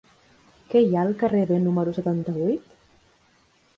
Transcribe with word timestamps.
Què 0.71 0.81
hi 0.85 0.95
ha 0.95 1.03
al 1.09 1.13
carrer 1.23 1.43
B 1.53 1.59
número 1.67 1.93
setanta-vuit? 1.99 2.77